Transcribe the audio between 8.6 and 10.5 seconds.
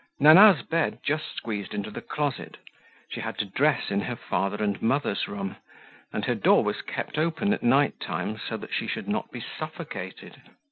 she should not be suffocated.